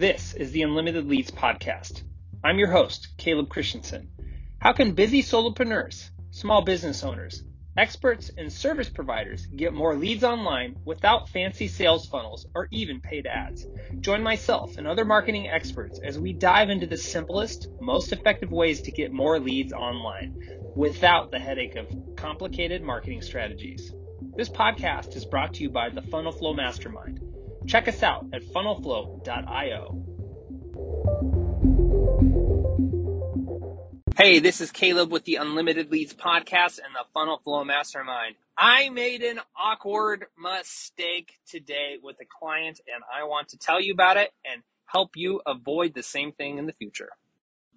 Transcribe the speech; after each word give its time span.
This 0.00 0.32
is 0.32 0.50
the 0.52 0.62
Unlimited 0.62 1.06
Leads 1.06 1.30
Podcast. 1.30 2.04
I'm 2.42 2.58
your 2.58 2.70
host, 2.70 3.08
Caleb 3.18 3.50
Christensen. 3.50 4.08
How 4.58 4.72
can 4.72 4.94
busy 4.94 5.22
solopreneurs, 5.22 6.08
small 6.30 6.62
business 6.62 7.04
owners, 7.04 7.44
experts, 7.76 8.30
and 8.38 8.50
service 8.50 8.88
providers 8.88 9.44
get 9.44 9.74
more 9.74 9.94
leads 9.94 10.24
online 10.24 10.76
without 10.86 11.28
fancy 11.28 11.68
sales 11.68 12.06
funnels 12.06 12.46
or 12.54 12.66
even 12.70 13.02
paid 13.02 13.26
ads? 13.26 13.66
Join 14.00 14.22
myself 14.22 14.78
and 14.78 14.86
other 14.86 15.04
marketing 15.04 15.50
experts 15.50 16.00
as 16.02 16.18
we 16.18 16.32
dive 16.32 16.70
into 16.70 16.86
the 16.86 16.96
simplest, 16.96 17.68
most 17.78 18.10
effective 18.10 18.50
ways 18.50 18.80
to 18.80 18.90
get 18.90 19.12
more 19.12 19.38
leads 19.38 19.74
online 19.74 20.34
without 20.74 21.30
the 21.30 21.38
headache 21.38 21.76
of 21.76 22.16
complicated 22.16 22.82
marketing 22.82 23.20
strategies. 23.20 23.92
This 24.34 24.48
podcast 24.48 25.14
is 25.14 25.26
brought 25.26 25.52
to 25.52 25.62
you 25.62 25.68
by 25.68 25.90
the 25.90 26.00
Funnel 26.00 26.32
Flow 26.32 26.54
Mastermind. 26.54 27.29
Check 27.66 27.88
us 27.88 28.02
out 28.02 28.26
at 28.32 28.42
funnelflow.io. 28.42 30.04
Hey, 34.16 34.38
this 34.38 34.60
is 34.60 34.70
Caleb 34.70 35.10
with 35.12 35.24
the 35.24 35.36
Unlimited 35.36 35.90
Leads 35.90 36.12
Podcast 36.12 36.78
and 36.78 36.94
the 36.94 37.04
Funnel 37.14 37.40
Flow 37.42 37.64
Mastermind. 37.64 38.34
I 38.58 38.90
made 38.90 39.22
an 39.22 39.40
awkward 39.58 40.26
mistake 40.38 41.38
today 41.48 41.96
with 42.02 42.16
a 42.20 42.26
client, 42.26 42.80
and 42.92 43.02
I 43.14 43.24
want 43.24 43.48
to 43.48 43.56
tell 43.56 43.80
you 43.80 43.94
about 43.94 44.16
it 44.16 44.30
and 44.44 44.62
help 44.84 45.12
you 45.14 45.40
avoid 45.46 45.94
the 45.94 46.02
same 46.02 46.32
thing 46.32 46.58
in 46.58 46.66
the 46.66 46.72
future. 46.72 47.10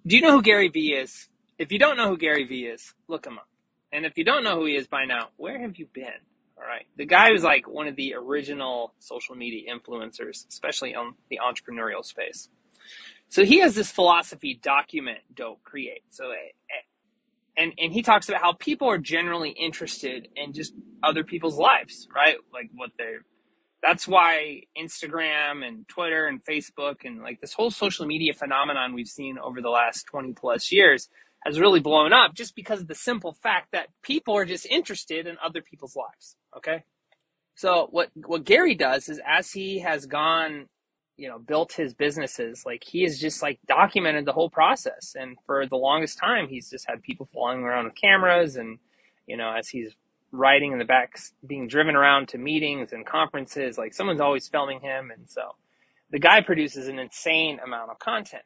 Do 0.06 0.16
you 0.16 0.22
know 0.22 0.32
who 0.32 0.42
Gary 0.42 0.68
Vee 0.68 0.94
is? 0.94 1.28
If 1.58 1.72
you 1.72 1.78
don't 1.78 1.96
know 1.96 2.08
who 2.08 2.18
Gary 2.18 2.44
Vee 2.44 2.66
is, 2.66 2.92
look 3.08 3.24
him 3.26 3.38
up. 3.38 3.48
And 3.92 4.04
if 4.04 4.18
you 4.18 4.24
don't 4.24 4.44
know 4.44 4.56
who 4.56 4.66
he 4.66 4.76
is 4.76 4.86
by 4.86 5.04
now, 5.04 5.28
where 5.36 5.58
have 5.60 5.76
you 5.76 5.86
been? 5.94 6.20
All 6.56 6.64
right. 6.64 6.86
The 6.96 7.06
guy 7.06 7.32
was 7.32 7.42
like 7.42 7.68
one 7.68 7.88
of 7.88 7.96
the 7.96 8.14
original 8.14 8.94
social 8.98 9.34
media 9.34 9.72
influencers, 9.72 10.46
especially 10.48 10.94
on 10.94 11.14
the 11.28 11.40
entrepreneurial 11.42 12.04
space. 12.04 12.48
So 13.28 13.44
he 13.44 13.60
has 13.60 13.74
this 13.74 13.90
philosophy 13.90 14.58
document, 14.62 15.18
don't 15.34 15.62
create. 15.64 16.02
So, 16.10 16.30
eh, 16.30 16.34
eh, 16.70 16.82
and, 17.56 17.72
and 17.78 17.92
he 17.92 18.02
talks 18.02 18.28
about 18.28 18.40
how 18.40 18.52
people 18.52 18.88
are 18.88 18.98
generally 18.98 19.50
interested 19.50 20.28
in 20.36 20.52
just 20.52 20.72
other 21.02 21.24
people's 21.24 21.58
lives, 21.58 22.08
right? 22.14 22.36
Like 22.52 22.70
what 22.74 22.90
they're, 22.98 23.24
that's 23.82 24.06
why 24.06 24.62
Instagram 24.78 25.66
and 25.66 25.86
Twitter 25.88 26.26
and 26.26 26.44
Facebook 26.44 27.04
and 27.04 27.22
like 27.22 27.40
this 27.40 27.52
whole 27.52 27.70
social 27.70 28.06
media 28.06 28.32
phenomenon 28.32 28.94
we've 28.94 29.08
seen 29.08 29.38
over 29.38 29.60
the 29.60 29.68
last 29.68 30.04
20 30.06 30.32
plus 30.32 30.72
years 30.72 31.08
has 31.44 31.60
really 31.60 31.80
blown 31.80 32.12
up 32.12 32.34
just 32.34 32.56
because 32.56 32.80
of 32.80 32.88
the 32.88 32.94
simple 32.94 33.32
fact 33.32 33.72
that 33.72 33.88
people 34.02 34.34
are 34.34 34.46
just 34.46 34.66
interested 34.66 35.26
in 35.26 35.36
other 35.44 35.60
people's 35.60 35.94
lives. 35.94 36.36
Okay. 36.56 36.84
So 37.54 37.88
what, 37.90 38.10
what 38.14 38.44
Gary 38.44 38.74
does 38.74 39.08
is 39.08 39.20
as 39.26 39.52
he 39.52 39.80
has 39.80 40.06
gone, 40.06 40.68
you 41.16 41.28
know, 41.28 41.38
built 41.38 41.74
his 41.74 41.94
businesses, 41.94 42.64
like 42.66 42.82
he 42.82 43.02
has 43.02 43.18
just 43.18 43.42
like 43.42 43.60
documented 43.66 44.24
the 44.24 44.32
whole 44.32 44.50
process. 44.50 45.14
And 45.18 45.36
for 45.46 45.66
the 45.66 45.76
longest 45.76 46.18
time, 46.18 46.48
he's 46.48 46.70
just 46.70 46.88
had 46.88 47.02
people 47.02 47.28
following 47.32 47.60
around 47.60 47.84
with 47.84 47.94
cameras 47.94 48.56
and, 48.56 48.78
you 49.26 49.36
know, 49.36 49.54
as 49.56 49.68
he's 49.68 49.92
riding 50.32 50.72
in 50.72 50.78
the 50.78 50.84
back, 50.84 51.16
being 51.46 51.68
driven 51.68 51.94
around 51.94 52.28
to 52.28 52.38
meetings 52.38 52.92
and 52.92 53.06
conferences, 53.06 53.78
like 53.78 53.94
someone's 53.94 54.20
always 54.20 54.48
filming 54.48 54.80
him. 54.80 55.12
And 55.12 55.30
so 55.30 55.54
the 56.10 56.18
guy 56.18 56.40
produces 56.40 56.88
an 56.88 56.98
insane 56.98 57.60
amount 57.64 57.90
of 57.90 57.98
content. 57.98 58.42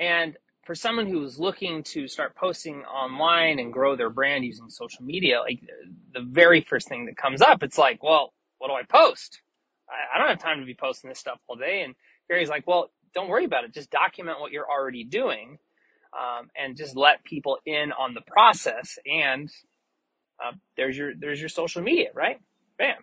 And 0.00 0.36
for 0.64 0.74
someone 0.74 1.06
who's 1.06 1.38
looking 1.40 1.82
to 1.82 2.06
start 2.08 2.36
posting 2.36 2.84
online 2.84 3.58
and 3.58 3.72
grow 3.72 3.96
their 3.96 4.10
brand 4.10 4.44
using 4.44 4.70
social 4.70 5.04
media, 5.04 5.40
like 5.40 5.60
the 6.14 6.20
very 6.22 6.60
first 6.60 6.88
thing 6.88 7.06
that 7.06 7.16
comes 7.16 7.42
up, 7.42 7.62
it's 7.62 7.78
like, 7.78 8.02
well, 8.02 8.32
what 8.58 8.68
do 8.68 8.74
I 8.74 8.82
post? 8.84 9.40
I, 9.88 10.16
I 10.16 10.18
don't 10.20 10.28
have 10.28 10.38
time 10.40 10.60
to 10.60 10.66
be 10.66 10.74
posting 10.74 11.08
this 11.08 11.18
stuff 11.18 11.40
all 11.48 11.56
day. 11.56 11.82
And 11.82 11.94
Gary's 12.28 12.48
like, 12.48 12.66
well, 12.66 12.90
don't 13.14 13.28
worry 13.28 13.44
about 13.44 13.64
it. 13.64 13.74
Just 13.74 13.90
document 13.90 14.40
what 14.40 14.52
you're 14.52 14.70
already 14.70 15.04
doing, 15.04 15.58
um, 16.14 16.48
and 16.56 16.76
just 16.76 16.96
let 16.96 17.24
people 17.24 17.58
in 17.66 17.92
on 17.92 18.14
the 18.14 18.22
process. 18.22 18.98
And 19.06 19.50
uh, 20.44 20.52
there's 20.76 20.96
your 20.96 21.14
there's 21.14 21.40
your 21.40 21.48
social 21.48 21.82
media, 21.82 22.08
right? 22.14 22.40
Bam. 22.78 22.96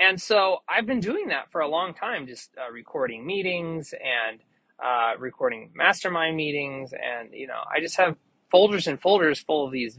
And 0.00 0.20
so 0.20 0.58
I've 0.68 0.86
been 0.86 1.00
doing 1.00 1.28
that 1.28 1.50
for 1.50 1.60
a 1.60 1.68
long 1.68 1.94
time, 1.94 2.26
just 2.26 2.50
uh, 2.58 2.70
recording 2.72 3.26
meetings 3.26 3.94
and 3.94 4.40
uh, 4.82 5.12
recording 5.18 5.70
mastermind 5.74 6.36
meetings, 6.36 6.92
and 6.92 7.30
you 7.32 7.46
know, 7.46 7.60
I 7.74 7.80
just 7.80 7.96
have 7.96 8.16
folders 8.50 8.86
and 8.86 9.00
folders 9.00 9.40
full 9.40 9.66
of 9.66 9.72
these 9.72 9.98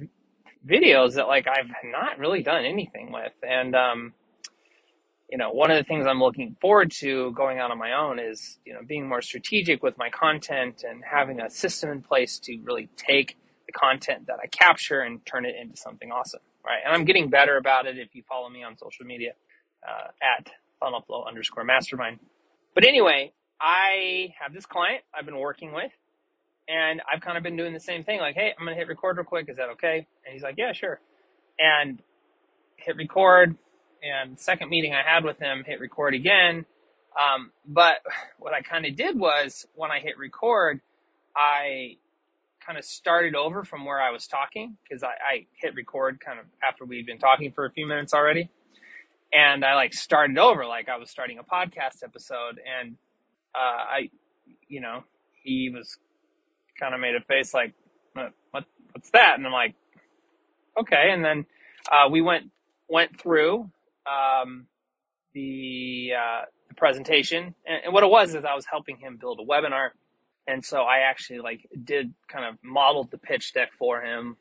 videos 0.68 1.16
that 1.16 1.28
like 1.28 1.48
I've 1.48 1.70
not 1.84 2.20
really 2.20 2.44
done 2.44 2.66
anything 2.66 3.12
with, 3.12 3.34
and 3.48 3.76
um, 3.76 4.14
you 5.30 5.38
know, 5.38 5.52
one 5.52 5.72
of 5.72 5.78
the 5.78 5.84
things 5.84 6.06
I'm 6.06 6.20
looking 6.22 6.56
forward 6.62 6.92
to 7.00 7.32
going 7.32 7.60
out 7.60 7.72
on 7.72 7.78
my 7.78 7.94
own 7.94 8.20
is 8.20 8.60
you 8.66 8.74
know 8.74 8.82
being 8.86 9.08
more 9.08 9.22
strategic 9.22 9.84
with 9.84 9.98
my 9.98 10.10
content 10.10 10.84
and 10.88 11.04
having 11.04 11.42
a 11.42 11.50
system 11.50 11.90
in 11.90 12.02
place 12.02 12.40
to 12.40 12.58
really 12.64 12.90
take 12.98 13.38
the 13.66 13.74
content 13.74 14.28
that 14.28 14.38
I 14.44 14.48
capture 14.48 15.02
and 15.02 15.26
turn 15.26 15.46
it 15.46 15.56
into 15.60 15.78
something 15.78 16.12
awesome, 16.12 16.42
right? 16.66 16.80
And 16.86 16.94
I'm 16.94 17.06
getting 17.06 17.30
better 17.30 17.58
about 17.58 17.86
it. 17.88 17.98
If 17.98 18.14
you 18.14 18.24
follow 18.30 18.50
me 18.50 18.64
on 18.64 18.78
social 18.78 19.06
media 19.06 19.32
uh, 19.88 20.10
at 20.22 20.50
funnelflow 20.82 21.28
underscore 21.28 21.64
mastermind. 21.64 22.20
But 22.76 22.86
anyway, 22.86 23.34
I 23.60 24.34
have 24.40 24.54
this 24.54 24.66
client 24.66 25.04
I've 25.14 25.26
been 25.26 25.40
working 25.40 25.74
with, 25.74 25.92
and 26.68 27.02
I've 27.12 27.22
kind 27.22 27.38
of 27.38 27.44
been 27.44 27.58
doing 27.58 27.74
the 27.74 27.80
same 27.80 28.04
thing. 28.04 28.20
Like, 28.20 28.36
hey, 28.36 28.54
I'm 28.58 28.66
gonna 28.66 28.76
hit 28.76 28.88
record 28.88 29.18
real 29.18 29.26
quick. 29.26 29.50
Is 29.50 29.58
that 29.58 29.70
okay? 29.72 30.08
And 30.26 30.34
he's 30.34 30.44
like, 30.44 30.56
yeah, 30.58 30.74
sure. 30.74 31.00
And 31.60 32.02
hit 32.78 32.96
record. 32.96 33.56
And 34.04 34.38
second 34.38 34.70
meeting 34.70 34.94
I 34.94 35.02
had 35.02 35.24
with 35.24 35.40
him, 35.40 35.64
hit 35.66 35.80
record 35.80 36.14
again. 36.14 36.66
Um, 37.20 37.52
but 37.66 37.98
what 38.40 38.54
I 38.54 38.62
kind 38.62 38.86
of 38.86 38.96
did 38.96 39.18
was 39.18 39.66
when 39.76 39.92
I 39.92 40.00
hit 40.00 40.18
record, 40.18 40.82
I 41.36 41.98
kind 42.66 42.78
of 42.78 42.86
started 42.86 43.36
over 43.36 43.64
from 43.64 43.86
where 43.86 44.02
I 44.02 44.12
was 44.12 44.28
talking 44.28 44.78
because 44.84 45.04
I, 45.04 45.08
I 45.08 45.46
hit 45.56 45.76
record 45.76 46.20
kind 46.20 46.40
of 46.40 46.46
after 46.64 46.86
we'd 46.86 47.06
been 47.06 47.18
talking 47.18 47.52
for 47.52 47.66
a 47.66 47.72
few 47.72 47.86
minutes 47.86 48.14
already. 48.14 48.50
And 49.34 49.66
I 49.66 49.76
like 49.76 49.94
started 49.94 50.38
over 50.38 50.66
like 50.66 50.90
I 50.90 50.98
was 50.98 51.10
starting 51.10 51.40
a 51.40 51.44
podcast 51.44 52.04
episode 52.04 52.60
and 52.80 52.98
uh, 53.56 53.58
I, 53.60 54.10
you 54.68 54.82
know, 54.82 55.04
he 55.44 55.70
was 55.70 55.98
kind 56.80 56.94
of 56.94 57.00
made 57.00 57.16
a 57.16 57.22
face 57.22 57.54
like, 57.54 57.74
what, 58.14 58.34
what, 58.52 58.66
what's 58.92 59.10
that? 59.12 59.36
And 59.38 59.46
I'm 59.46 59.54
like, 59.54 59.76
okay. 60.80 61.10
And 61.12 61.24
then, 61.24 61.46
uh, 61.92 62.10
we 62.10 62.22
went, 62.22 62.52
went 62.90 63.20
through, 63.20 63.70
um, 64.06 64.68
the, 65.34 66.12
uh, 66.18 66.42
the 66.70 66.76
presentation 66.76 67.56
and, 67.66 67.86
and 67.86 67.94
what 67.94 68.04
it 68.04 68.10
was 68.10 68.36
is 68.36 68.46
I 68.46 68.56
was 68.56 68.66
helping 68.66 68.98
him 68.98 69.18
build 69.20 69.40
a 69.40 69.46
webinar. 69.46 69.90
And 70.48 70.64
so 70.64 70.82
I 70.82 71.00
actually 71.10 71.40
like 71.40 71.68
did 71.84 72.14
kind 72.28 72.46
of 72.46 72.58
modeled 72.64 73.12
the 73.12 73.18
pitch 73.18 73.54
deck 73.54 73.70
for 73.78 74.02
him 74.02 74.38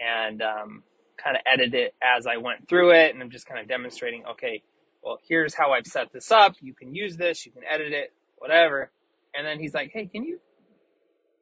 and, 0.00 0.42
um, 0.42 0.82
kind 1.16 1.36
of 1.36 1.42
edited 1.46 1.74
it 1.74 1.94
as 2.02 2.26
I 2.26 2.36
went 2.38 2.68
through 2.68 2.92
it. 2.92 3.14
And 3.14 3.22
I'm 3.22 3.30
just 3.30 3.46
kind 3.46 3.60
of 3.60 3.68
demonstrating, 3.68 4.24
okay, 4.32 4.62
well, 5.02 5.18
here's 5.28 5.54
how 5.54 5.72
I've 5.72 5.86
set 5.86 6.12
this 6.12 6.30
up. 6.30 6.54
You 6.60 6.74
can 6.74 6.94
use 6.94 7.16
this, 7.16 7.46
you 7.46 7.52
can 7.52 7.62
edit 7.64 7.92
it, 7.92 8.12
whatever. 8.44 8.90
And 9.34 9.46
then 9.46 9.58
he's 9.58 9.72
like, 9.72 9.90
hey, 9.90 10.04
can 10.04 10.22
you? 10.22 10.38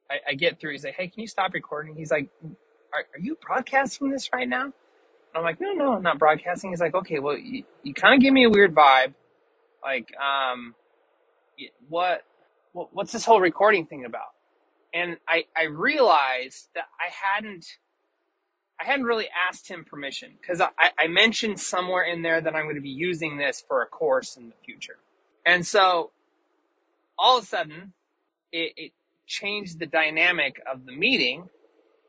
I, 0.09 0.31
I 0.31 0.33
get 0.35 0.57
through. 0.57 0.71
He's 0.71 0.85
like, 0.85 0.95
hey, 0.95 1.09
can 1.09 1.19
you 1.19 1.27
stop 1.27 1.53
recording? 1.53 1.95
He's 1.95 2.11
like, 2.11 2.29
are, 2.93 3.01
are 3.13 3.19
you 3.19 3.37
broadcasting 3.45 4.09
this 4.09 4.29
right 4.31 4.47
now? 4.47 4.63
And 4.63 4.73
I'm 5.35 5.43
like, 5.43 5.59
no, 5.59 5.73
no, 5.73 5.93
I'm 5.93 6.01
not 6.01 6.17
broadcasting. 6.17 6.69
He's 6.69 6.79
like, 6.79 6.95
okay, 6.95 7.19
well, 7.19 7.37
you, 7.37 7.65
you 7.83 7.93
kind 7.93 8.15
of 8.15 8.21
give 8.21 8.33
me 8.33 8.45
a 8.45 8.49
weird 8.49 8.73
vibe. 8.73 9.15
Like, 9.83 10.13
um, 10.17 10.75
what, 11.89 12.23
what, 12.71 12.93
what's 12.93 13.11
this 13.11 13.25
whole 13.25 13.41
recording 13.41 13.85
thing 13.85 14.05
about? 14.05 14.31
And 14.93 15.17
I, 15.27 15.43
I 15.57 15.63
realized 15.63 16.69
that 16.73 16.85
I 16.97 17.11
hadn't, 17.11 17.65
I 18.79 18.85
hadn't 18.85 19.05
really 19.05 19.27
asked 19.49 19.67
him 19.67 19.83
permission 19.83 20.31
because 20.39 20.61
I, 20.61 20.91
I 20.97 21.07
mentioned 21.07 21.59
somewhere 21.59 22.03
in 22.03 22.21
there 22.21 22.39
that 22.39 22.55
I'm 22.55 22.63
going 22.63 22.75
to 22.75 22.81
be 22.81 22.89
using 22.89 23.37
this 23.37 23.61
for 23.67 23.81
a 23.81 23.87
course 23.87 24.37
in 24.37 24.47
the 24.47 24.55
future. 24.63 24.95
And 25.45 25.67
so 25.67 26.11
all 27.17 27.37
of 27.37 27.43
a 27.43 27.47
sudden, 27.47 27.93
it, 28.51 28.73
it 28.77 28.91
changed 29.25 29.79
the 29.79 29.85
dynamic 29.85 30.61
of 30.71 30.85
the 30.85 30.95
meeting. 30.95 31.49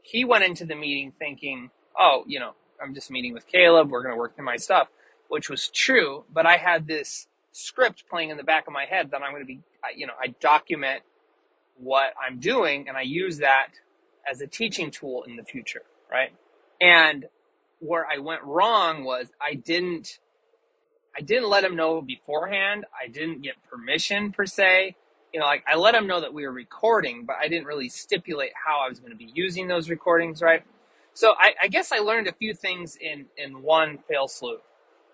He 0.02 0.24
went 0.24 0.44
into 0.44 0.64
the 0.64 0.74
meeting 0.74 1.12
thinking, 1.18 1.70
oh, 1.98 2.24
you 2.26 2.40
know, 2.40 2.52
I'm 2.82 2.94
just 2.94 3.10
meeting 3.10 3.32
with 3.32 3.46
Caleb. 3.46 3.90
We're 3.90 4.02
going 4.02 4.14
to 4.14 4.18
work 4.18 4.36
through 4.36 4.44
my 4.44 4.56
stuff, 4.56 4.88
which 5.28 5.48
was 5.48 5.68
true. 5.68 6.24
But 6.32 6.46
I 6.46 6.56
had 6.56 6.86
this 6.86 7.26
script 7.52 8.04
playing 8.10 8.30
in 8.30 8.36
the 8.36 8.44
back 8.44 8.66
of 8.66 8.72
my 8.72 8.84
head 8.84 9.10
that 9.12 9.22
I'm 9.22 9.30
going 9.30 9.42
to 9.42 9.46
be, 9.46 9.60
you 9.96 10.06
know, 10.06 10.14
I 10.20 10.28
document 10.40 11.02
what 11.76 12.12
I'm 12.20 12.38
doing 12.38 12.88
and 12.88 12.96
I 12.96 13.02
use 13.02 13.38
that 13.38 13.68
as 14.30 14.40
a 14.40 14.46
teaching 14.46 14.90
tool 14.90 15.22
in 15.24 15.36
the 15.36 15.44
future, 15.44 15.82
right? 16.10 16.32
And 16.80 17.26
where 17.80 18.06
I 18.06 18.18
went 18.18 18.42
wrong 18.42 19.04
was 19.04 19.28
I 19.40 19.54
didn't 19.54 20.18
I 21.16 21.20
didn't 21.22 21.49
let 21.49 21.64
him 21.64 21.76
know 21.76 22.00
beforehand. 22.02 22.87
I 22.94 23.08
didn't 23.08 23.43
get 23.43 23.55
permission 23.70 24.32
per 24.32 24.46
se. 24.46 24.96
You 25.32 25.40
know, 25.40 25.46
like 25.46 25.64
I 25.69 25.76
let 25.76 25.94
him 25.94 26.06
know 26.06 26.20
that 26.20 26.32
we 26.34 26.46
were 26.46 26.52
recording, 26.52 27.25
but 27.25 27.37
I 27.40 27.49
didn't 27.49 27.66
really 27.66 27.88
stipulate 27.88 28.52
how 28.55 28.81
I 28.84 28.88
was 28.88 29.00
going 29.00 29.12
to 29.12 29.19
be 29.19 29.31
using 29.34 29.69
those 29.69 29.90
recordings, 29.90 30.43
right? 30.43 30.62
So 31.12 31.34
I, 31.38 31.55
I 31.62 31.69
guess 31.69 31.93
I 31.93 31.99
learned 31.99 32.28
a 32.28 32.32
few 32.32 32.55
things 32.55 32.96
in 33.00 33.26
in 33.37 33.62
one 33.62 33.99
fail 34.08 34.28
sloop. 34.28 34.62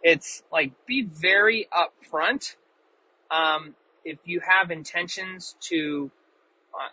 It's 0.02 0.42
like 0.52 0.72
be 0.86 1.02
very 1.02 1.68
upfront, 1.72 2.56
um, 3.30 3.74
if 4.04 4.18
you 4.24 4.40
have 4.40 4.70
intentions 4.70 5.56
to, 5.60 6.10
uh, 6.74 6.88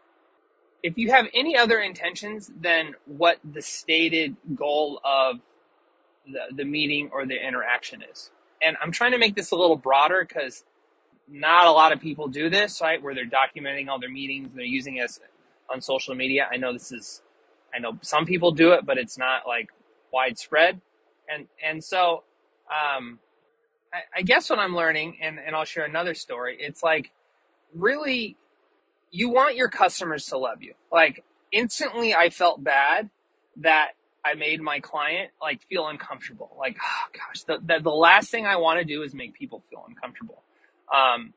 if 0.83 0.97
you 0.97 1.11
have 1.11 1.27
any 1.33 1.57
other 1.57 1.79
intentions 1.79 2.51
than 2.59 2.95
what 3.05 3.39
the 3.43 3.61
stated 3.61 4.35
goal 4.55 5.01
of 5.03 5.37
the, 6.25 6.55
the 6.55 6.65
meeting 6.65 7.09
or 7.13 7.25
the 7.25 7.35
interaction 7.35 8.03
is. 8.11 8.31
And 8.61 8.77
I'm 8.81 8.91
trying 8.91 9.11
to 9.11 9.17
make 9.17 9.35
this 9.35 9.51
a 9.51 9.55
little 9.55 9.75
broader 9.75 10.25
because 10.27 10.63
not 11.27 11.67
a 11.67 11.71
lot 11.71 11.91
of 11.91 11.99
people 11.99 12.27
do 12.27 12.49
this, 12.49 12.81
right? 12.81 13.01
Where 13.01 13.13
they're 13.13 13.25
documenting 13.25 13.87
all 13.87 13.99
their 13.99 14.09
meetings, 14.09 14.53
they're 14.53 14.65
using 14.65 14.95
us 14.99 15.19
on 15.69 15.81
social 15.81 16.15
media. 16.15 16.47
I 16.51 16.57
know 16.57 16.73
this 16.73 16.91
is, 16.91 17.21
I 17.73 17.79
know 17.79 17.97
some 18.01 18.25
people 18.25 18.51
do 18.51 18.71
it, 18.71 18.85
but 18.85 18.97
it's 18.97 19.17
not 19.17 19.47
like 19.47 19.69
widespread. 20.11 20.81
And, 21.29 21.47
and 21.63 21.83
so, 21.83 22.23
um, 22.69 23.19
I, 23.93 24.19
I 24.19 24.21
guess 24.21 24.49
what 24.49 24.59
I'm 24.59 24.75
learning, 24.75 25.17
and, 25.21 25.39
and 25.39 25.55
I'll 25.55 25.65
share 25.65 25.85
another 25.85 26.13
story, 26.13 26.57
it's 26.59 26.81
like 26.81 27.11
really, 27.73 28.37
you 29.11 29.29
want 29.29 29.55
your 29.55 29.69
customers 29.69 30.25
to 30.27 30.37
love 30.37 30.63
you. 30.63 30.73
Like 30.91 31.23
instantly 31.51 32.15
I 32.15 32.29
felt 32.29 32.63
bad 32.63 33.09
that 33.57 33.91
I 34.25 34.33
made 34.33 34.61
my 34.61 34.79
client 34.79 35.31
like 35.41 35.61
feel 35.69 35.87
uncomfortable. 35.87 36.55
Like, 36.59 36.77
oh 36.83 37.09
gosh, 37.13 37.43
the, 37.43 37.59
the, 37.63 37.81
the 37.81 37.89
last 37.89 38.29
thing 38.29 38.45
I 38.45 38.57
want 38.57 38.79
to 38.79 38.85
do 38.85 39.03
is 39.03 39.13
make 39.13 39.33
people 39.33 39.63
feel 39.69 39.85
uncomfortable. 39.87 40.43
Um, 40.93 41.33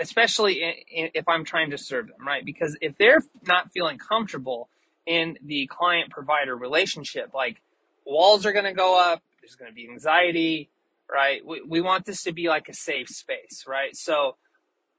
especially 0.00 0.62
in, 0.62 0.72
in, 0.90 1.10
if 1.14 1.28
I'm 1.28 1.44
trying 1.44 1.70
to 1.70 1.78
serve 1.78 2.06
them, 2.06 2.26
right? 2.26 2.44
Because 2.44 2.76
if 2.80 2.96
they're 2.98 3.22
not 3.46 3.72
feeling 3.72 3.98
comfortable 3.98 4.68
in 5.06 5.36
the 5.44 5.66
client 5.66 6.10
provider 6.10 6.56
relationship, 6.56 7.32
like 7.34 7.60
walls 8.06 8.46
are 8.46 8.52
going 8.52 8.64
to 8.64 8.72
go 8.72 8.98
up, 8.98 9.22
there's 9.40 9.56
going 9.56 9.70
to 9.70 9.74
be 9.74 9.88
anxiety, 9.88 10.70
right? 11.10 11.44
We, 11.44 11.62
we 11.62 11.80
want 11.80 12.06
this 12.06 12.22
to 12.24 12.32
be 12.32 12.48
like 12.48 12.68
a 12.68 12.74
safe 12.74 13.08
space, 13.08 13.64
right? 13.66 13.96
So 13.96 14.36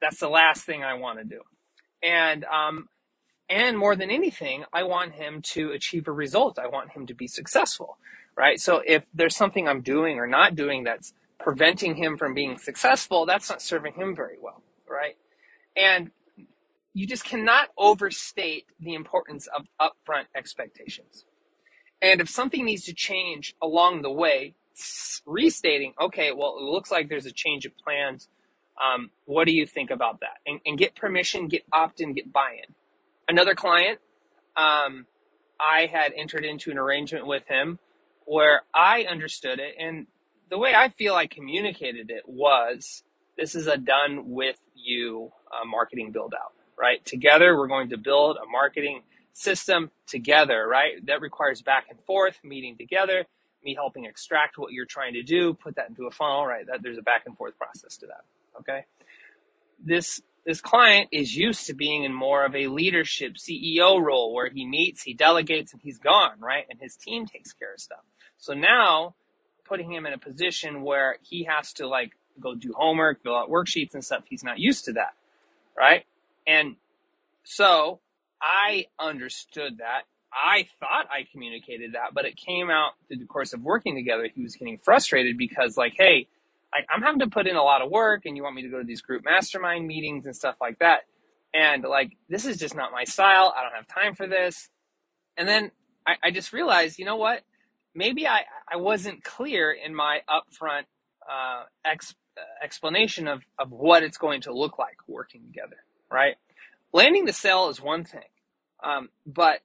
that's 0.01 0.19
the 0.19 0.30
last 0.30 0.65
thing 0.65 0.83
I 0.83 0.95
want 0.95 1.19
to 1.19 1.25
do. 1.25 1.42
And, 2.01 2.44
um, 2.45 2.89
and 3.54 3.78
more 3.78 3.96
than 3.96 4.10
anything, 4.10 4.66
I 4.74 4.82
want 4.82 5.14
him 5.14 5.44
to 5.54 5.72
achieve 5.74 6.08
a 6.08 6.12
result. 6.12 6.58
I 6.58 6.66
want 6.66 6.90
him 6.90 7.06
to 7.06 7.14
be 7.14 7.28
successful, 7.28 8.00
right? 8.36 8.60
So 8.60 8.82
if 8.84 9.04
there's 9.14 9.36
something 9.36 9.68
I'm 9.68 9.82
doing 9.82 10.18
or 10.18 10.26
not 10.26 10.56
doing 10.56 10.84
that's 10.84 11.14
preventing 11.40 11.96
him 11.96 12.18
from 12.18 12.34
being 12.34 12.58
successful, 12.58 13.28
that's 13.28 13.52
not 13.52 13.62
serving 13.62 13.94
him 13.94 14.16
very 14.16 14.38
well, 14.42 14.64
right? 14.90 15.18
And 15.78 16.10
you 16.96 17.06
just 17.06 17.26
cannot 17.26 17.70
overstate 17.78 18.66
the 18.80 18.96
importance 18.96 19.48
of 19.48 19.68
upfront 19.80 20.26
expectations. 20.36 21.26
And 22.02 22.22
if 22.22 22.30
something 22.30 22.66
needs 22.66 22.86
to 22.86 22.94
change 22.94 23.56
along 23.62 24.02
the 24.02 24.12
way, 24.12 24.56
restating, 25.28 25.94
okay, 26.02 26.32
well, 26.32 26.58
it 26.58 26.64
looks 26.64 26.90
like 26.90 27.08
there's 27.08 27.28
a 27.28 27.32
change 27.32 27.68
of 27.68 27.78
plans. 27.78 28.30
Um, 28.84 29.12
what 29.26 29.46
do 29.46 29.52
you 29.54 29.68
think 29.68 29.92
about 29.92 30.22
that? 30.22 30.38
And, 30.48 30.60
and 30.66 30.76
get 30.76 30.96
permission, 30.96 31.50
get 31.50 31.66
opt 31.72 32.02
in, 32.02 32.14
get 32.14 32.34
buy 32.34 32.58
in. 32.68 32.74
Another 33.28 33.56
client, 33.56 34.00
um, 34.56 35.06
I 35.60 35.86
had 35.92 36.14
entered 36.16 36.46
into 36.46 36.72
an 36.72 36.78
arrangement 36.78 37.25
with 37.25 37.48
him 37.48 37.80
where 38.25 38.64
I 38.74 39.04
understood 39.04 39.60
it. 39.60 39.75
And 39.80 40.08
the 40.50 40.58
way 40.58 40.74
I 40.75 40.90
feel 40.90 41.16
I 41.16 41.28
communicated 41.28 42.10
it 42.10 42.24
was 42.28 43.04
this 43.38 43.56
is 43.56 43.68
a 43.68 43.78
done 43.78 44.30
with 44.31 44.60
you 44.75 45.31
uh, 45.52 45.66
marketing 45.66 46.12
build 46.12 46.34
out, 46.34 46.54
right? 46.78 47.04
Together, 47.06 47.58
we're 47.58 47.68
going 47.68 47.90
to 47.90 47.98
build 47.98 48.38
a 48.38 48.50
marketing 48.50 49.02
system 49.34 49.90
together, 50.06 50.68
right? 50.68 51.06
That 51.08 51.22
requires 51.22 51.62
back 51.62 51.86
and 51.90 52.00
forth, 52.02 52.38
meeting 52.44 52.78
together, 52.78 53.25
me 53.64 53.74
helping 53.74 54.06
extract 54.06 54.58
what 54.58 54.72
you're 54.74 54.86
trying 54.86 55.14
to 55.14 55.24
do, 55.24 55.54
put 55.54 55.75
that 55.75 55.90
into 55.90 56.06
a 56.06 56.12
funnel, 56.12 56.46
right? 56.46 56.66
That 56.68 56.84
there's 56.84 56.98
a 56.98 57.02
back 57.02 57.24
and 57.25 57.36
forth 57.36 57.58
process 57.58 57.98
to 57.98 58.08
that. 58.08 58.24
Okay. 58.60 58.86
This 59.84 60.22
this 60.45 60.60
client 60.60 61.10
is 61.12 61.36
used 61.36 61.68
to 61.68 61.74
being 61.74 62.04
in 62.04 62.13
more 62.13 62.45
of 62.45 62.56
a 62.56 62.68
leadership 62.68 63.36
CEO 63.36 64.01
role 64.01 64.34
where 64.34 64.50
he 64.50 64.66
meets, 64.66 65.01
he 65.01 65.13
delegates, 65.13 65.72
and 65.72 65.81
he's 65.81 65.98
gone, 65.98 66.40
right? 66.40 66.66
And 66.69 66.80
his 66.80 66.95
team 66.95 67.25
takes 67.25 67.54
care 67.54 67.74
of 67.74 67.80
stuff. 67.80 68.04
So 68.38 68.54
now 68.54 69.16
putting 69.66 69.92
him 69.92 70.06
in 70.06 70.13
a 70.13 70.18
position 70.18 70.84
where 70.84 71.18
he 71.22 71.45
has 71.45 71.74
to 71.74 71.88
like 71.88 72.12
go 72.40 72.56
do 72.56 72.74
homework, 72.75 73.24
fill 73.24 73.36
out 73.36 73.50
worksheets 73.50 73.94
and 73.94 74.04
stuff, 74.04 74.24
he's 74.30 74.44
not 74.44 74.60
used 74.60 74.86
to 74.86 74.94
that, 74.94 75.13
right? 75.78 76.06
And 76.46 76.75
so 77.44 78.00
I 78.42 78.88
understood 79.00 79.78
that. 79.78 80.04
I 80.34 80.68
thought 80.80 81.07
I 81.12 81.28
communicated 81.31 81.94
that, 81.94 82.13
but 82.13 82.25
it 82.25 82.36
came 82.36 82.69
out 82.69 82.94
through 83.07 83.18
the 83.18 83.25
course 83.25 83.54
of 83.54 83.62
working 83.62 83.96
together. 83.96 84.28
He 84.34 84.42
was 84.42 84.56
getting 84.56 84.80
frustrated 84.80 85.38
because, 85.38 85.78
like, 85.78 85.94
hey, 85.96 86.28
I, 86.74 86.94
I'm 86.94 87.02
having 87.02 87.20
to 87.20 87.28
put 87.28 87.48
in 87.48 87.56
a 87.56 87.64
lot 87.64 87.81
of 87.81 87.92
work, 87.92 88.24
and 88.25 88.36
you 88.36 88.44
want 88.44 88.56
me 88.56 88.64
to 88.64 88.70
go 88.70 88.80
to 88.80 88.84
these 88.84 89.02
group 89.02 89.24
mastermind 89.24 89.86
meetings 89.88 90.25
and 90.25 90.36
stuff 90.36 90.56
like 90.60 90.80
that. 90.80 91.02
And 91.54 91.84
like, 91.84 92.18
this 92.30 92.46
is 92.46 92.58
just 92.58 92.75
not 92.75 92.92
my 92.92 93.04
style. 93.04 93.54
I 93.56 93.62
don't 93.62 93.75
have 93.75 93.88
time 93.88 94.16
for 94.16 94.28
this. 94.28 94.70
And 95.38 95.48
then 95.48 95.72
I, 96.08 96.16
I 96.24 96.31
just 96.31 96.52
realized, 96.52 96.98
you 96.98 97.06
know 97.06 97.18
what? 97.18 97.42
Maybe 97.94 98.28
I, 98.28 98.42
I 98.72 98.78
wasn't 98.78 99.24
clear 99.24 99.72
in 99.72 99.94
my 99.94 100.22
upfront 100.28 100.86
uh, 101.31 101.64
ex, 101.86 102.16
uh, 102.38 102.42
explanation 102.64 103.28
of, 103.28 103.44
of 103.60 103.72
what 103.72 104.02
it's 104.02 104.18
going 104.18 104.42
to 104.42 104.54
look 104.54 104.80
like 104.80 104.98
working 105.08 105.44
together, 105.46 105.78
right? 106.12 106.36
Landing 106.92 107.25
the 107.25 107.34
sale 107.34 107.70
is 107.70 107.80
one 107.80 108.04
thing, 108.04 108.22
um, 108.84 109.10
but 109.25 109.60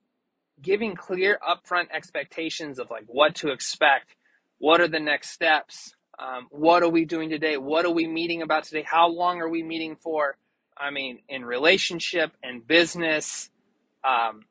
giving 0.61 0.95
clear 0.95 1.39
upfront 1.47 1.87
expectations 1.91 2.79
of 2.79 2.91
like 2.91 3.05
what 3.07 3.35
to 3.37 3.49
expect, 3.49 4.15
what 4.59 4.81
are 4.81 4.89
the 4.89 5.01
next 5.01 5.31
steps, 5.31 5.95
um, 6.19 6.49
what 6.51 6.83
are 6.83 6.89
we 6.89 7.05
doing 7.05 7.31
today, 7.31 7.57
what 7.57 7.85
are 7.85 7.91
we 7.93 8.07
meeting 8.07 8.43
about 8.43 8.65
today, 8.65 8.83
how 8.83 9.09
long 9.09 9.41
are 9.41 9.49
we 9.49 9.63
meeting 9.63 9.97
for? 9.97 10.37
I 10.77 10.91
mean, 10.91 11.21
in 11.29 11.45
relationship 11.45 12.33
and 12.43 12.67
business, 12.67 13.51
um, 14.05 14.45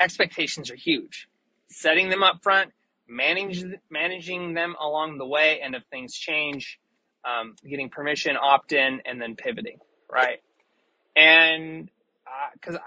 expectations 0.00 0.70
are 0.70 0.76
huge. 0.76 1.28
Setting 1.68 2.08
them 2.08 2.22
up 2.22 2.42
front, 2.42 2.70
manage, 3.08 3.64
managing 3.90 4.54
them 4.54 4.76
along 4.80 5.18
the 5.18 5.26
way, 5.26 5.60
and 5.60 5.74
if 5.74 5.82
things 5.90 6.14
change, 6.14 6.78
um, 7.24 7.56
getting 7.68 7.88
permission, 7.88 8.36
opt 8.36 8.72
in, 8.72 9.00
and 9.04 9.20
then 9.20 9.34
pivoting, 9.36 9.78
right? 10.10 10.40
And 11.16 11.90
because 12.54 12.76
uh, 12.76 12.80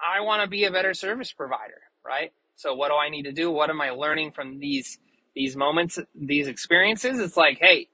I 0.00 0.20
want 0.20 0.42
to 0.42 0.48
be 0.48 0.64
a 0.64 0.70
better 0.70 0.94
service 0.94 1.32
provider, 1.32 1.82
right? 2.04 2.32
So 2.56 2.74
what 2.74 2.88
do 2.88 2.96
I 2.96 3.08
need 3.08 3.22
to 3.22 3.32
do? 3.32 3.50
What 3.50 3.70
am 3.70 3.80
I 3.80 3.90
learning 3.90 4.32
from 4.32 4.58
these 4.58 4.98
these 5.34 5.56
moments, 5.56 5.98
these 6.14 6.48
experiences? 6.48 7.18
It's 7.18 7.36
like, 7.36 7.58
hey, 7.60 7.88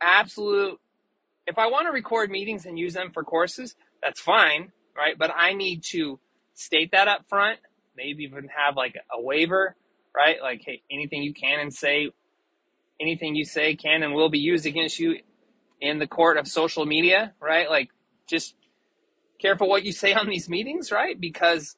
absolute. 0.00 0.78
If 1.46 1.58
I 1.58 1.66
want 1.66 1.86
to 1.86 1.92
record 1.92 2.30
meetings 2.30 2.66
and 2.66 2.78
use 2.78 2.94
them 2.94 3.10
for 3.12 3.24
courses, 3.24 3.74
that's 4.02 4.20
fine, 4.20 4.72
right? 4.96 5.18
But 5.18 5.32
I 5.34 5.54
need 5.54 5.82
to 5.90 6.20
state 6.54 6.92
that 6.92 7.08
up 7.08 7.24
front. 7.28 7.58
Maybe 7.96 8.24
even 8.24 8.48
have 8.54 8.76
like 8.76 8.96
a 8.96 9.20
waiver, 9.20 9.74
right? 10.14 10.36
Like, 10.42 10.62
hey, 10.64 10.82
anything 10.90 11.22
you 11.22 11.34
can 11.34 11.58
and 11.60 11.72
say, 11.72 12.10
anything 13.00 13.34
you 13.34 13.44
say 13.44 13.76
can 13.76 14.02
and 14.02 14.14
will 14.14 14.28
be 14.28 14.38
used 14.38 14.66
against 14.66 14.98
you 14.98 15.16
in 15.80 15.98
the 15.98 16.06
court 16.06 16.36
of 16.36 16.46
social 16.46 16.84
media, 16.84 17.32
right? 17.40 17.70
Like, 17.70 17.90
just 18.28 18.54
careful 19.40 19.68
what 19.68 19.84
you 19.84 19.92
say 19.92 20.12
on 20.12 20.28
these 20.28 20.48
meetings, 20.48 20.92
right? 20.92 21.18
Because, 21.18 21.76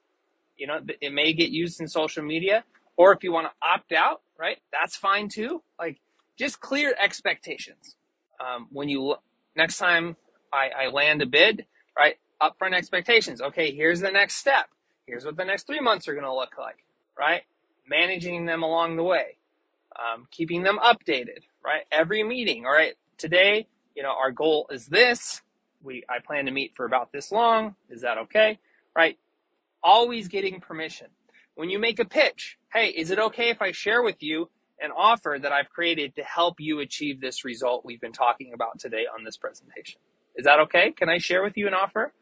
you 0.57 0.67
know, 0.67 0.81
it 1.01 1.13
may 1.13 1.33
get 1.33 1.51
used 1.51 1.81
in 1.81 1.89
social 1.89 2.25
media. 2.25 2.65
Or 2.97 3.13
if 3.13 3.23
you 3.23 3.33
want 3.33 3.47
to 3.47 3.53
opt 3.67 3.93
out, 3.93 4.23
right? 4.41 4.59
That's 4.73 4.97
fine 4.97 5.29
too. 5.29 5.63
Like, 5.79 6.01
just 6.39 6.61
clear 6.61 6.95
expectations. 6.99 7.97
Um, 8.41 8.69
when 8.71 8.89
you, 8.89 9.17
next 9.55 9.79
time 9.79 10.17
I, 10.53 10.71
I 10.87 10.89
land 10.89 11.23
a 11.23 11.27
bid, 11.27 11.67
right? 11.97 12.17
Upfront 12.41 12.75
expectations. 12.75 13.43
Okay, 13.43 13.75
here's 13.75 14.01
the 14.01 14.11
next 14.11 14.37
step. 14.37 14.69
Here's 15.07 15.25
what 15.25 15.37
the 15.37 15.45
next 15.45 15.67
three 15.67 15.81
months 15.81 16.09
are 16.09 16.15
going 16.15 16.25
to 16.25 16.35
look 16.35 16.57
like, 16.59 16.79
right? 17.19 17.43
Managing 17.89 18.47
them 18.47 18.63
along 18.63 18.97
the 18.97 19.03
way, 19.03 19.37
um, 19.99 20.27
keeping 20.31 20.63
them 20.63 20.79
updated, 20.79 21.41
right? 21.65 21.83
Every 21.93 22.23
meeting, 22.23 22.65
all 22.65 22.73
right? 22.73 22.95
Today, 23.19 23.67
you 23.95 24.03
know, 24.03 24.15
our 24.19 24.31
goal 24.31 24.67
is 24.71 24.87
this 24.87 25.43
we 25.83 26.05
I 26.09 26.19
plan 26.25 26.47
to 26.47 26.51
meet 26.51 26.75
for 26.75 26.85
about 26.85 27.13
this 27.13 27.33
long. 27.33 27.75
Is 27.89 28.03
that 28.03 28.19
okay? 28.19 28.59
Right? 28.95 29.19
Always 29.83 30.29
getting 30.29 30.61
permission. 30.61 31.09
When 31.55 31.71
you 31.71 31.79
make 31.79 31.99
a 31.99 32.05
pitch, 32.05 32.57
hey, 32.73 32.89
is 32.89 33.11
it 33.11 33.19
okay 33.19 33.51
if 33.51 33.61
I 33.61 33.73
share 33.73 34.03
with 34.03 34.23
you 34.23 34.51
an 34.81 34.91
offer 34.97 35.39
that 35.41 35.53
I've 35.53 35.69
created 35.69 36.15
to 36.17 36.23
help 36.23 36.57
you 36.59 36.81
achieve 36.81 37.21
this 37.21 37.45
result 37.45 37.85
we've 37.85 38.01
been 38.01 38.13
talking 38.13 38.53
about 38.55 38.79
today 38.79 39.05
on 39.13 39.25
this 39.25 39.37
presentation? 39.37 40.01
Is 40.37 40.45
that 40.45 40.61
okay? 40.61 40.93
Can 40.93 41.09
I 41.09 41.19
share 41.19 41.43
with 41.43 41.57
you 41.57 41.67
an 41.67 41.75
offer? 41.75 42.13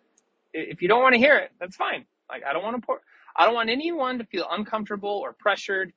If 0.53 0.83
you 0.83 0.89
don't 0.89 1.03
want 1.03 1.15
to 1.15 1.19
hear 1.19 1.37
it, 1.37 1.53
that's 1.61 1.77
fine. 1.77 2.07
Like 2.29 2.43
I 2.45 2.53
don't 2.53 2.63
want 2.63 2.81
to 2.81 2.87
pour, 2.87 3.01
I 3.37 3.45
don't 3.45 3.55
want 3.55 3.71
anyone 3.71 4.19
to 4.19 4.25
feel 4.25 4.47
uncomfortable 4.51 5.11
or 5.23 5.33
pressured 5.33 5.93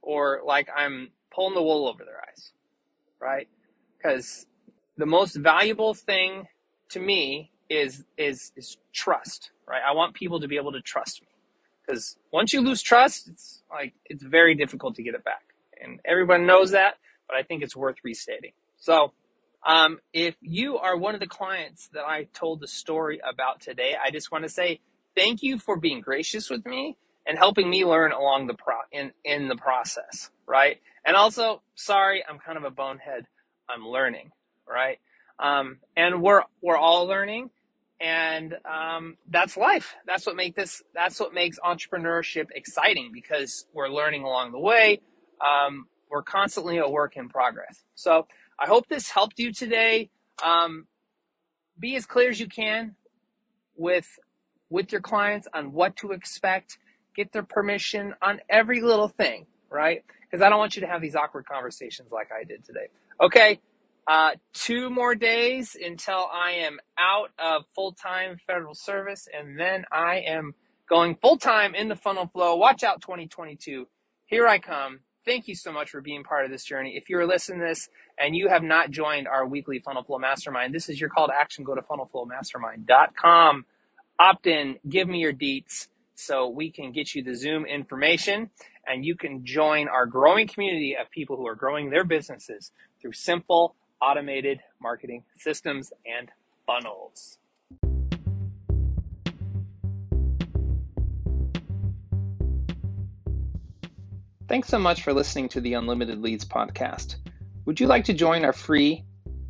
or 0.00 0.40
like 0.44 0.68
I'm 0.74 1.10
pulling 1.34 1.54
the 1.54 1.62
wool 1.62 1.88
over 1.88 2.04
their 2.04 2.22
eyes. 2.28 2.52
Right? 3.20 3.48
Because 3.98 4.46
the 4.96 5.06
most 5.06 5.36
valuable 5.36 5.92
thing 5.92 6.46
to 6.90 7.00
me 7.00 7.50
is 7.68 8.04
is 8.16 8.52
is 8.56 8.78
trust, 8.94 9.50
right? 9.68 9.82
I 9.86 9.92
want 9.92 10.14
people 10.14 10.40
to 10.40 10.48
be 10.48 10.56
able 10.56 10.72
to 10.72 10.80
trust 10.80 11.20
me 11.20 11.28
because 11.86 12.16
once 12.32 12.52
you 12.52 12.60
lose 12.62 12.82
trust, 12.82 13.28
it's 13.28 13.62
like 13.70 13.94
it's 14.06 14.24
very 14.24 14.54
difficult 14.56 14.96
to 14.96 15.02
get 15.04 15.14
it 15.14 15.24
back, 15.24 15.44
and 15.82 16.00
everyone 16.04 16.46
knows 16.46 16.72
that. 16.72 16.96
But 17.28 17.36
I 17.38 17.44
think 17.44 17.62
it's 17.62 17.76
worth 17.76 17.96
restating. 18.04 18.52
So 18.78 19.12
Um, 19.64 20.00
if 20.12 20.36
you 20.40 20.78
are 20.78 20.96
one 20.96 21.14
of 21.14 21.20
the 21.20 21.26
clients 21.26 21.88
that 21.88 22.04
I 22.06 22.28
told 22.34 22.60
the 22.60 22.68
story 22.68 23.20
about 23.28 23.60
today, 23.60 23.96
I 24.02 24.10
just 24.10 24.32
want 24.32 24.44
to 24.44 24.48
say 24.50 24.80
thank 25.16 25.42
you 25.42 25.58
for 25.58 25.76
being 25.76 26.00
gracious 26.00 26.50
with 26.50 26.64
me 26.66 26.96
and 27.26 27.38
helping 27.38 27.68
me 27.70 27.84
learn 27.84 28.12
along 28.12 28.46
the 28.46 28.54
pro 28.54 28.76
in 28.92 29.12
in 29.24 29.48
the 29.48 29.56
process, 29.56 30.30
right? 30.46 30.80
And 31.04 31.16
also, 31.16 31.62
sorry, 31.74 32.24
I'm 32.28 32.38
kind 32.38 32.58
of 32.58 32.64
a 32.64 32.70
bonehead. 32.70 33.26
I'm 33.68 33.86
learning, 33.86 34.32
right? 34.68 34.98
Um, 35.40 35.78
and 35.96 36.22
we're 36.22 36.44
we're 36.62 36.78
all 36.78 37.06
learning, 37.06 37.50
and 38.00 38.54
um, 38.64 39.16
that's 39.28 39.56
life. 39.56 39.94
That's 40.06 40.26
what 40.26 40.36
make 40.36 40.54
this. 40.54 40.82
That's 40.94 41.18
what 41.18 41.32
makes 41.32 41.58
entrepreneurship 41.60 42.46
exciting 42.54 43.10
because 43.12 43.66
we're 43.72 43.88
learning 43.88 44.24
along 44.24 44.52
the 44.52 44.58
way. 44.58 45.00
Um, 45.44 45.86
we're 46.10 46.22
constantly 46.22 46.78
a 46.78 46.88
work 46.88 47.16
in 47.16 47.28
progress. 47.28 47.82
So 47.94 48.26
I 48.58 48.66
hope 48.66 48.88
this 48.88 49.10
helped 49.10 49.38
you 49.38 49.52
today. 49.52 50.10
Um, 50.44 50.86
be 51.78 51.96
as 51.96 52.06
clear 52.06 52.30
as 52.30 52.40
you 52.40 52.48
can 52.48 52.96
with 53.76 54.06
with 54.68 54.92
your 54.92 55.00
clients 55.00 55.48
on 55.54 55.72
what 55.72 55.96
to 55.96 56.12
expect. 56.12 56.78
Get 57.14 57.32
their 57.32 57.42
permission 57.42 58.14
on 58.20 58.40
every 58.50 58.82
little 58.82 59.08
thing, 59.08 59.46
right? 59.70 60.04
Because 60.22 60.44
I 60.44 60.50
don't 60.50 60.58
want 60.58 60.76
you 60.76 60.82
to 60.82 60.88
have 60.88 61.00
these 61.00 61.16
awkward 61.16 61.46
conversations 61.46 62.12
like 62.12 62.28
I 62.30 62.44
did 62.44 62.64
today. 62.64 62.88
Okay, 63.20 63.60
uh, 64.08 64.32
two 64.52 64.90
more 64.90 65.14
days 65.14 65.76
until 65.82 66.26
I 66.32 66.52
am 66.52 66.78
out 66.98 67.30
of 67.38 67.64
full 67.74 67.92
time 67.92 68.38
federal 68.46 68.74
service, 68.74 69.28
and 69.32 69.58
then 69.58 69.84
I 69.90 70.18
am 70.26 70.54
going 70.88 71.16
full 71.16 71.36
time 71.36 71.74
in 71.74 71.88
the 71.88 71.96
funnel 71.96 72.26
flow. 72.26 72.56
Watch 72.56 72.84
out 72.84 73.00
2022. 73.02 73.88
Here 74.26 74.46
I 74.46 74.58
come. 74.58 75.00
Thank 75.24 75.48
you 75.48 75.56
so 75.56 75.72
much 75.72 75.90
for 75.90 76.00
being 76.00 76.22
part 76.22 76.44
of 76.44 76.52
this 76.52 76.64
journey. 76.64 76.96
If 76.96 77.10
you're 77.10 77.26
listening 77.26 77.58
to 77.60 77.66
this 77.66 77.88
and 78.16 78.36
you 78.36 78.48
have 78.48 78.62
not 78.62 78.92
joined 78.92 79.26
our 79.26 79.44
weekly 79.44 79.80
Funnel 79.80 80.04
Flow 80.04 80.18
Mastermind, 80.18 80.72
this 80.72 80.88
is 80.88 81.00
your 81.00 81.10
call 81.10 81.26
to 81.26 81.34
action. 81.34 81.64
Go 81.64 81.74
to 81.74 81.82
funnelflowmastermind.com, 81.82 83.64
opt 84.20 84.46
in, 84.46 84.76
give 84.88 85.08
me 85.08 85.18
your 85.18 85.32
deets 85.32 85.88
so 86.14 86.48
we 86.48 86.70
can 86.70 86.92
get 86.92 87.12
you 87.14 87.24
the 87.24 87.34
Zoom 87.34 87.66
information 87.66 88.50
and 88.86 89.04
you 89.04 89.16
can 89.16 89.44
join 89.44 89.88
our 89.88 90.06
growing 90.06 90.46
community 90.46 90.96
of 90.96 91.10
people 91.10 91.36
who 91.36 91.46
are 91.46 91.56
growing 91.56 91.90
their 91.90 92.04
businesses 92.04 92.70
through 93.02 93.12
simple 93.12 93.74
automated 94.00 94.60
marketing 94.80 95.24
systems 95.36 95.92
and 96.06 96.30
funnels. 96.66 97.38
Thanks 104.48 104.68
so 104.68 104.78
much 104.78 105.02
for 105.02 105.12
listening 105.12 105.48
to 105.50 105.60
the 105.60 105.74
Unlimited 105.74 106.22
Leads 106.22 106.44
podcast. 106.44 107.16
Would 107.64 107.80
you 107.80 107.88
like 107.88 108.04
to 108.04 108.14
join 108.14 108.44
our 108.44 108.52
free 108.52 109.04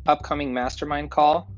upcoming 0.07 0.51
mastermind 0.51 1.11
call? 1.11 1.51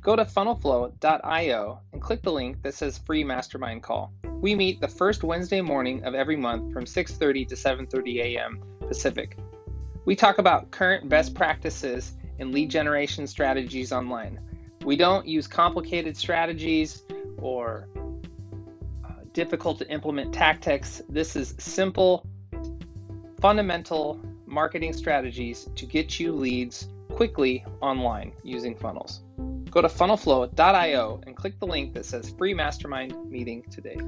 Go 0.00 0.16
to 0.16 0.24
funnelflow.io 0.24 1.80
and 1.92 2.02
click 2.02 2.22
the 2.22 2.32
link 2.32 2.60
that 2.62 2.74
says 2.74 2.98
free 2.98 3.22
mastermind 3.22 3.84
call. 3.84 4.12
We 4.40 4.56
meet 4.56 4.80
the 4.80 4.88
first 4.88 5.22
Wednesday 5.22 5.60
morning 5.60 6.04
of 6.04 6.14
every 6.14 6.36
month 6.36 6.72
from 6.72 6.84
6:30 6.84 7.48
to 7.48 7.54
7:30 7.54 8.22
a.m. 8.22 8.62
Pacific. 8.80 9.36
We 10.08 10.16
talk 10.16 10.38
about 10.38 10.70
current 10.70 11.06
best 11.10 11.34
practices 11.34 12.14
and 12.38 12.50
lead 12.50 12.70
generation 12.70 13.26
strategies 13.26 13.92
online. 13.92 14.40
We 14.82 14.96
don't 14.96 15.28
use 15.28 15.46
complicated 15.46 16.16
strategies 16.16 17.04
or 17.36 17.90
uh, 19.04 19.10
difficult 19.34 19.76
to 19.80 19.90
implement 19.90 20.32
tactics. 20.32 21.02
This 21.10 21.36
is 21.36 21.54
simple, 21.58 22.24
fundamental 23.42 24.18
marketing 24.46 24.94
strategies 24.94 25.68
to 25.74 25.84
get 25.84 26.18
you 26.18 26.32
leads 26.32 26.88
quickly 27.12 27.66
online 27.82 28.32
using 28.42 28.74
funnels. 28.74 29.20
Go 29.70 29.82
to 29.82 29.88
funnelflow.io 29.88 31.20
and 31.26 31.36
click 31.36 31.60
the 31.60 31.66
link 31.66 31.92
that 31.92 32.06
says 32.06 32.30
free 32.30 32.54
mastermind 32.54 33.30
meeting 33.30 33.62
today. 33.70 33.98